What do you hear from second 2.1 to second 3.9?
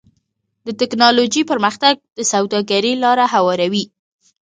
د سوداګرۍ لاره هواروي.